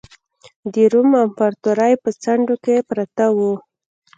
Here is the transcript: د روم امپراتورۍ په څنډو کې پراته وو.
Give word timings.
د 0.73 0.75
روم 0.91 1.09
امپراتورۍ 1.25 1.93
په 2.03 2.09
څنډو 2.21 2.55
کې 2.63 2.75
پراته 2.89 3.27
وو. 3.37 3.53